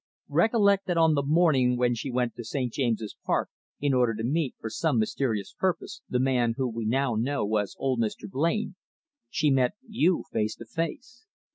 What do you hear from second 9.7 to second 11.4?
you face to face.